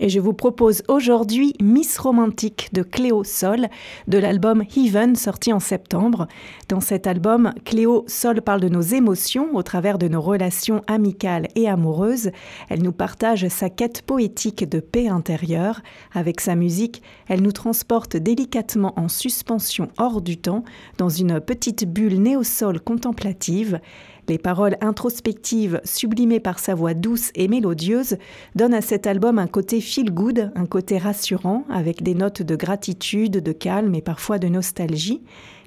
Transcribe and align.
et 0.00 0.08
je 0.08 0.20
vous 0.20 0.32
propose 0.32 0.82
aujourd'hui 0.88 1.54
Miss 1.60 1.98
Romantique 1.98 2.68
de 2.72 2.82
Cléo 2.82 3.24
Sol 3.24 3.68
de 4.06 4.18
l'album 4.18 4.62
Heaven 4.76 5.16
sorti 5.16 5.52
en 5.52 5.60
septembre. 5.60 6.28
Dans 6.68 6.80
cet 6.80 7.06
album, 7.06 7.52
Cléo 7.64 8.04
Sol 8.06 8.42
parle 8.42 8.60
de 8.60 8.68
nos 8.68 8.80
émotions 8.80 9.54
au 9.54 9.62
travers 9.62 9.98
de 9.98 10.08
nos 10.08 10.20
relations 10.20 10.82
amicales 10.86 11.48
et 11.54 11.68
amoureuses. 11.68 12.30
Elle 12.68 12.82
nous 12.82 12.92
partage 12.92 13.48
sa 13.48 13.70
quête 13.70 14.02
poétique 14.02 14.68
de 14.68 14.80
paix 14.80 15.08
intérieure. 15.08 15.80
Avec 16.12 16.40
sa 16.40 16.54
musique, 16.54 17.02
elle 17.28 17.42
nous 17.42 17.52
transporte 17.52 18.16
délicatement 18.16 18.92
en 18.96 19.08
suspension 19.08 19.88
hors 19.98 20.20
du 20.20 20.36
temps 20.36 20.64
dans 20.98 21.08
une 21.08 21.40
petite 21.40 21.84
bulle 21.86 22.20
néo-sol 22.20 22.80
contemplative. 22.80 23.80
Les 24.28 24.36
paroles 24.36 24.76
introspectives, 24.82 25.80
sublimées 25.84 26.38
par 26.38 26.58
sa 26.58 26.74
voix 26.74 26.92
douce 26.92 27.30
et 27.34 27.48
mélodieuse, 27.48 28.18
donnent 28.54 28.74
à 28.74 28.82
cet 28.82 29.06
album 29.06 29.38
un 29.38 29.46
côté 29.46 29.80
feel-good, 29.80 30.52
un 30.54 30.66
côté 30.66 30.98
rassurant, 30.98 31.64
avec 31.70 32.02
des 32.02 32.14
notes 32.14 32.42
de 32.42 32.54
gratitude, 32.54 33.42
de 33.42 33.52
calme 33.52 33.94
et 33.94 34.02
parfois 34.02 34.38
de 34.38 34.48
nostalgie. 34.48 35.22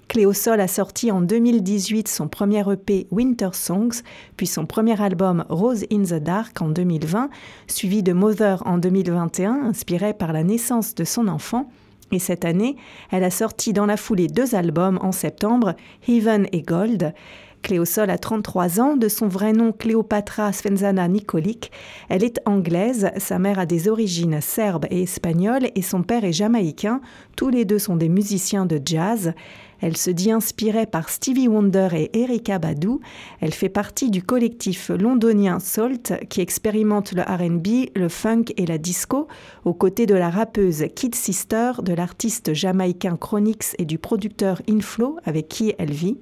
Cléosol 0.10 0.60
a 0.60 0.68
sorti 0.68 1.10
en 1.10 1.22
2018 1.22 2.08
son 2.08 2.28
premier 2.28 2.64
EP 2.72 3.08
Winter 3.10 3.50
Songs, 3.54 4.04
puis 4.38 4.46
son 4.46 4.68
premier 4.68 5.02
album 5.02 5.44
Rose 5.50 5.86
in 5.92 6.04
the 6.04 6.22
Dark 6.22 6.62
en 6.62 6.70
2020, 6.70 7.32
suivi 7.66 8.04
de 8.04 8.14
Mother 8.14 8.62
en 8.68 8.78
2021, 8.78 9.64
inspiré 9.64 10.14
par 10.14 10.34
la 10.34 10.44
naissance 10.44 10.94
de 10.94 11.04
son 11.04 11.28
enfant. 11.30 11.72
Et 12.12 12.20
cette 12.20 12.46
année, 12.46 12.76
elle 13.10 13.24
a 13.24 13.32
sorti 13.32 13.74
dans 13.74 13.86
la 13.86 13.98
foulée 13.98 14.28
deux 14.28 14.54
albums 14.54 15.00
en 15.02 15.14
septembre, 15.14 15.76
Heaven 16.08 16.46
et 16.52 16.62
Gold. 16.62 17.14
Cléosol 17.62 18.10
a 18.10 18.18
33 18.18 18.80
ans, 18.80 18.98
de 18.98 19.08
son 19.08 19.28
vrai 19.28 19.54
nom 19.54 19.72
Cléopatra 19.72 20.52
Svenzana 20.52 21.08
Nikolic. 21.08 21.72
Elle 22.10 22.24
est 22.24 22.40
anglaise, 22.46 23.12
sa 23.18 23.40
mère 23.40 23.60
a 23.60 23.66
des 23.66 23.88
origines 23.88 24.42
serbes 24.42 24.86
et 24.90 25.04
espagnoles 25.04 25.70
et 25.76 25.82
son 25.82 26.04
père 26.04 26.24
est 26.24 26.34
jamaïcain. 26.34 27.02
Tous 27.36 27.50
les 27.50 27.66
deux 27.66 27.80
sont 27.80 27.96
des 27.96 28.10
musiciens 28.10 28.66
de 28.66 28.82
jazz. 28.84 29.34
Elle 29.82 29.98
se 29.98 30.12
dit 30.12 30.32
inspirée 30.32 30.86
par 30.86 31.10
Stevie 31.10 31.48
Wonder 31.48 31.90
et 31.94 32.22
Erika 32.22 32.60
Badu. 32.60 33.00
Elle 33.40 33.54
fait 33.54 33.70
partie 33.70 34.12
du 34.12 34.22
collectif 34.22 34.90
londonien 34.90 35.60
Salt 35.60 36.14
qui 36.30 36.42
expérimente 36.42 37.14
le 37.14 37.24
RB, 37.24 37.90
le 37.96 38.08
funk 38.08 38.46
et 38.58 38.68
la 38.68 38.78
disco 38.78 39.28
aux 39.66 39.74
côtés 39.74 40.06
de 40.06 40.14
la 40.14 40.30
rappeuse 40.30 40.86
Kid 40.96 41.16
Sister, 41.16 41.72
de 41.84 41.94
l'artiste 41.94 42.54
jamaïcain 42.54 43.18
Chronix 43.18 43.76
et 43.80 43.86
du 43.86 43.98
producteur 43.98 44.62
Inflow 44.70 45.18
avec 45.26 45.48
qui 45.48 45.74
elle 45.80 45.92
vit. 45.92 46.20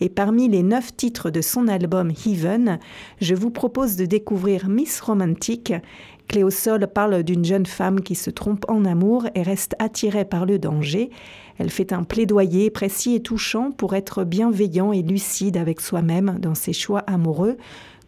Et 0.00 0.08
parmi 0.08 0.48
les 0.48 0.62
neuf 0.64 0.96
titres 0.96 1.30
de 1.30 1.40
son 1.40 1.68
album 1.68 2.10
Heaven, 2.26 2.80
je 3.20 3.34
vous 3.34 3.50
propose 3.50 3.96
de 3.96 4.04
découvrir 4.04 4.68
Miss 4.68 5.00
Romantic. 5.00 5.72
Cléosol 6.28 6.86
parle 6.86 7.22
d'une 7.22 7.44
jeune 7.44 7.66
femme 7.66 8.00
qui 8.00 8.14
se 8.14 8.30
trompe 8.30 8.64
en 8.68 8.84
amour 8.84 9.26
et 9.34 9.42
reste 9.42 9.74
attirée 9.78 10.24
par 10.24 10.46
le 10.46 10.58
danger. 10.58 11.10
Elle 11.58 11.70
fait 11.70 11.92
un 11.92 12.02
plaidoyer 12.02 12.70
précis 12.70 13.14
et 13.14 13.22
touchant 13.22 13.70
pour 13.70 13.94
être 13.94 14.24
bienveillant 14.24 14.92
et 14.92 15.02
lucide 15.02 15.56
avec 15.56 15.80
soi-même 15.80 16.38
dans 16.40 16.54
ses 16.54 16.72
choix 16.72 17.00
amoureux, 17.00 17.56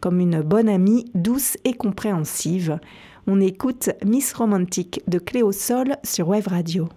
comme 0.01 0.21
une 0.21 0.43
bonne 0.43 0.69
amie 0.69 1.11
douce 1.15 1.57
et 1.65 1.73
compréhensive. 1.73 2.79
On 3.27 3.41
écoute 3.41 3.91
Miss 4.05 4.33
Romantique 4.33 5.03
de 5.07 5.19
Cléosol 5.19 5.97
sur 6.03 6.29
Web 6.29 6.47
Radio. 6.47 6.89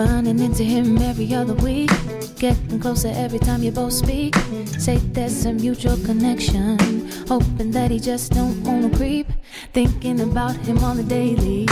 Running 0.00 0.38
into 0.38 0.64
him 0.64 0.96
every 0.96 1.34
other 1.34 1.52
week. 1.52 1.90
Getting 2.38 2.80
closer 2.80 3.12
every 3.14 3.38
time 3.38 3.62
you 3.62 3.70
both 3.70 3.92
speak. 3.92 4.34
Say 4.78 4.96
there's 4.96 5.44
a 5.44 5.52
mutual 5.52 5.98
connection. 5.98 6.78
Hoping 7.28 7.70
that 7.72 7.90
he 7.90 8.00
just 8.00 8.32
don't 8.32 8.64
wanna 8.64 8.88
creep. 8.96 9.26
Thinking 9.74 10.22
about 10.22 10.56
him 10.56 10.78
on 10.82 10.96
the 10.96 11.02
daily. 11.02 11.68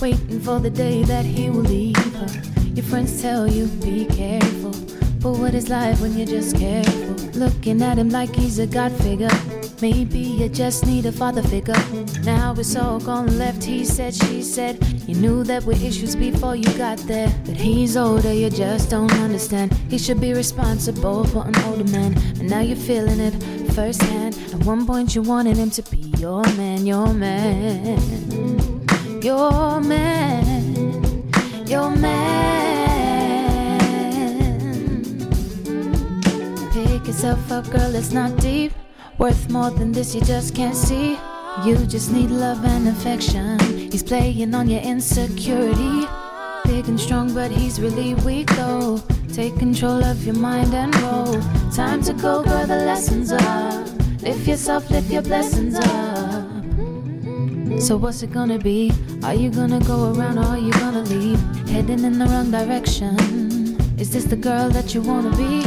Waiting 0.00 0.38
for 0.38 0.60
the 0.60 0.70
day 0.70 1.02
that 1.02 1.24
he 1.24 1.50
will 1.50 1.62
leave 1.62 1.96
her. 2.14 2.28
Your 2.72 2.84
friends 2.84 3.20
tell 3.20 3.50
you 3.50 3.66
be 3.66 4.04
careful. 4.04 4.70
But 5.18 5.32
what 5.40 5.52
is 5.52 5.68
life 5.68 6.00
when 6.00 6.16
you're 6.16 6.38
just 6.38 6.56
careful? 6.56 7.14
Looking 7.34 7.82
at 7.82 7.98
him 7.98 8.10
like 8.10 8.32
he's 8.32 8.60
a 8.60 8.66
god 8.68 8.92
figure. 8.92 9.61
Maybe 9.82 10.20
you 10.20 10.48
just 10.48 10.86
need 10.86 11.06
a 11.06 11.10
father 11.10 11.42
figure. 11.42 11.74
Now 12.22 12.54
it's 12.56 12.76
all 12.76 13.00
gone 13.00 13.36
left. 13.36 13.64
He 13.64 13.84
said, 13.84 14.14
she 14.14 14.40
said. 14.40 14.78
You 15.08 15.16
knew 15.16 15.42
that 15.42 15.64
were 15.64 15.72
issues 15.72 16.14
before 16.14 16.54
you 16.54 16.72
got 16.78 16.98
there. 16.98 17.34
But 17.44 17.56
he's 17.56 17.96
older, 17.96 18.32
you 18.32 18.48
just 18.48 18.90
don't 18.90 19.12
understand. 19.14 19.74
He 19.90 19.98
should 19.98 20.20
be 20.20 20.34
responsible 20.34 21.24
for 21.24 21.44
an 21.48 21.56
older 21.64 21.90
man. 21.90 22.16
And 22.38 22.48
now 22.48 22.60
you're 22.60 22.76
feeling 22.76 23.18
it 23.18 23.32
firsthand. 23.72 24.38
At 24.54 24.64
one 24.64 24.86
point, 24.86 25.16
you 25.16 25.22
wanted 25.22 25.56
him 25.56 25.70
to 25.70 25.82
be 25.90 25.98
your 26.16 26.44
man, 26.54 26.86
your 26.86 27.12
man. 27.12 27.98
Your 29.20 29.80
man. 29.80 31.28
Your 31.66 31.90
man. 31.90 33.00
Pick 36.72 37.04
yourself 37.08 37.50
up, 37.50 37.68
girl, 37.68 37.96
it's 37.96 38.12
not 38.12 38.36
deep. 38.36 38.72
Worth 39.22 39.50
more 39.50 39.70
than 39.70 39.92
this, 39.92 40.16
you 40.16 40.20
just 40.22 40.52
can't 40.52 40.74
see. 40.74 41.16
You 41.64 41.76
just 41.86 42.10
need 42.10 42.28
love 42.28 42.64
and 42.64 42.88
affection. 42.88 43.56
He's 43.88 44.02
playing 44.02 44.52
on 44.52 44.68
your 44.68 44.80
insecurity. 44.80 46.08
Big 46.64 46.88
and 46.88 46.98
strong, 46.98 47.32
but 47.32 47.52
he's 47.52 47.80
really 47.80 48.14
weak 48.26 48.48
though. 48.56 49.00
Take 49.32 49.56
control 49.60 50.02
of 50.02 50.24
your 50.24 50.34
mind 50.34 50.74
and 50.74 50.92
roll. 51.02 51.40
Time 51.70 52.02
to 52.02 52.12
go, 52.14 52.42
girl, 52.42 52.66
the 52.66 52.82
lessons 52.84 53.30
up. 53.30 53.86
Lift 54.22 54.48
yourself, 54.48 54.90
lift 54.90 55.08
your 55.08 55.22
blessings 55.22 55.76
up. 55.76 56.50
So, 57.80 57.96
what's 57.96 58.24
it 58.24 58.32
gonna 58.32 58.58
be? 58.58 58.90
Are 59.22 59.34
you 59.34 59.50
gonna 59.50 59.78
go 59.84 60.12
around 60.12 60.38
or 60.38 60.46
are 60.46 60.58
you 60.58 60.72
gonna 60.72 61.02
leave? 61.02 61.38
Heading 61.68 62.02
in 62.02 62.18
the 62.18 62.26
wrong 62.26 62.50
direction. 62.50 63.16
Is 64.00 64.10
this 64.10 64.24
the 64.24 64.34
girl 64.34 64.68
that 64.70 64.96
you 64.96 65.00
wanna 65.00 65.30
be? 65.36 65.62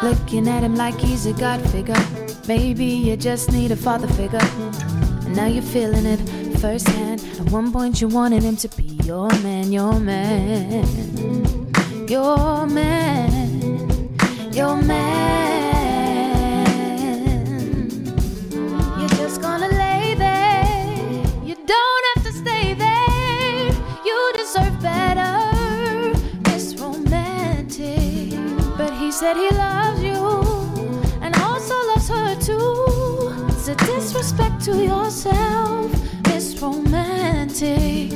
Looking 0.00 0.46
at 0.46 0.62
him 0.62 0.76
like 0.76 0.94
he's 1.00 1.26
a 1.26 1.32
god 1.32 1.60
figure. 1.70 2.29
Maybe 2.56 2.84
you 2.84 3.16
just 3.16 3.52
need 3.52 3.70
a 3.70 3.76
father 3.76 4.08
figure. 4.08 4.40
And 5.24 5.36
now 5.36 5.46
you're 5.46 5.62
feeling 5.62 6.04
it 6.04 6.18
firsthand. 6.58 7.22
At 7.38 7.48
one 7.52 7.70
point, 7.70 8.00
you 8.00 8.08
wanted 8.08 8.42
him 8.42 8.56
to 8.56 8.68
be 8.76 8.82
your 9.04 9.28
man, 9.44 9.70
your 9.70 10.00
man. 10.00 10.84
Your 12.08 12.66
man, 12.66 14.18
your 14.52 14.74
man. 14.82 15.06
You're 18.98 19.14
just 19.20 19.40
gonna 19.40 19.68
lay 19.68 20.16
there. 20.18 20.64
You 21.44 21.54
don't 21.54 22.04
have 22.10 22.24
to 22.24 22.32
stay 22.32 22.74
there. 22.74 23.70
You 24.04 24.32
deserve 24.36 24.76
better. 24.82 25.38
It's 26.46 26.74
romantic. 26.80 28.34
But 28.76 28.92
he 28.94 29.12
said 29.12 29.36
he 29.36 29.50
loves 29.50 29.69
a 33.70 33.74
disrespect 33.86 34.64
to 34.64 34.82
yourself. 34.82 35.90
It's 36.26 36.60
romantic. 36.60 38.10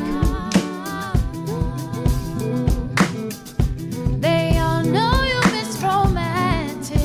They 4.20 4.58
all 4.58 4.82
know 4.82 5.14
you 5.32 5.40
miss 5.52 5.80
romantic. 5.80 6.98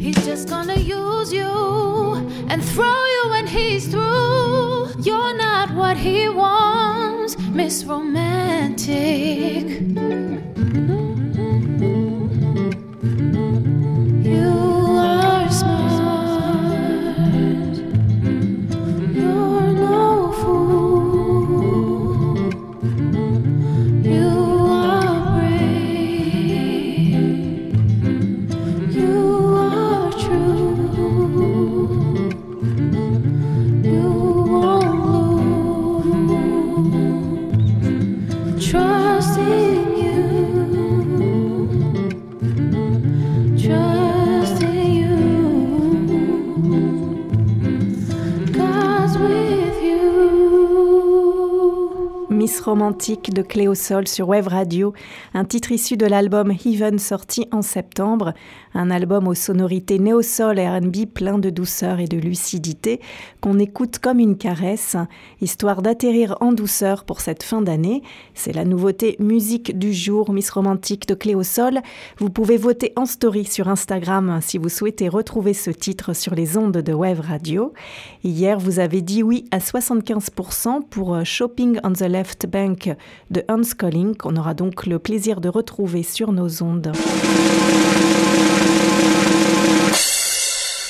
He's 0.00 0.24
just 0.24 0.48
gonna 0.48 0.76
use 0.76 1.30
you 1.32 1.52
and 2.48 2.64
throw 2.64 3.00
you 3.14 3.22
when 3.30 3.46
he's 3.46 3.88
through. 3.88 4.88
You're 5.02 5.36
not 5.36 5.70
what 5.74 5.98
he 5.98 6.30
wants, 6.30 7.36
Miss 7.52 7.84
Romantic. 7.84 9.66
Miss 52.46 52.60
Romantique 52.60 53.34
de 53.34 53.42
Cléo 53.42 53.74
Sol 53.74 54.06
sur 54.06 54.28
Wave 54.28 54.46
Radio, 54.46 54.92
un 55.34 55.44
titre 55.44 55.72
issu 55.72 55.96
de 55.96 56.06
l'album 56.06 56.52
Heaven 56.52 57.00
sorti 57.00 57.48
en 57.50 57.60
septembre, 57.60 58.34
un 58.72 58.88
album 58.92 59.26
aux 59.26 59.34
sonorités 59.34 59.98
néo-sol 59.98 60.60
R&B 60.60 61.06
plein 61.12 61.38
de 61.38 61.50
douceur 61.50 61.98
et 61.98 62.06
de 62.06 62.18
lucidité 62.18 63.00
qu'on 63.40 63.58
écoute 63.58 63.98
comme 63.98 64.20
une 64.20 64.36
caresse, 64.36 64.96
histoire 65.40 65.82
d'atterrir 65.82 66.36
en 66.40 66.52
douceur 66.52 67.04
pour 67.04 67.20
cette 67.20 67.42
fin 67.42 67.62
d'année. 67.62 68.02
C'est 68.34 68.52
la 68.52 68.64
nouveauté 68.64 69.16
musique 69.18 69.76
du 69.76 69.92
jour 69.92 70.32
Miss 70.32 70.50
Romantique 70.50 71.08
de 71.08 71.14
Cléo 71.14 71.42
Sol. 71.42 71.80
Vous 72.18 72.30
pouvez 72.30 72.58
voter 72.58 72.92
en 72.94 73.06
story 73.06 73.44
sur 73.44 73.66
Instagram 73.66 74.38
si 74.40 74.58
vous 74.58 74.68
souhaitez 74.68 75.08
retrouver 75.08 75.52
ce 75.52 75.70
titre 75.72 76.12
sur 76.12 76.36
les 76.36 76.56
ondes 76.56 76.76
de 76.76 76.92
Wave 76.92 77.20
Radio. 77.20 77.72
Hier, 78.22 78.60
vous 78.60 78.78
avez 78.78 79.02
dit 79.02 79.24
oui 79.24 79.46
à 79.50 79.58
75% 79.58 80.84
pour 80.88 81.16
euh, 81.16 81.24
Shopping 81.24 81.80
on 81.82 81.92
the 81.92 82.02
Bank 82.44 82.94
de 83.30 83.42
Hans 83.48 83.74
Colling, 83.78 84.14
qu'on 84.16 84.36
aura 84.36 84.52
donc 84.52 84.84
le 84.86 84.98
plaisir 84.98 85.40
de 85.40 85.48
retrouver 85.48 86.02
sur 86.02 86.32
nos 86.32 86.62
ondes. 86.62 86.92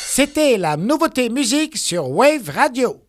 C'était 0.08 0.56
la 0.56 0.76
nouveauté 0.76 1.28
musique 1.28 1.76
sur 1.76 2.10
Wave 2.10 2.48
Radio. 2.48 3.05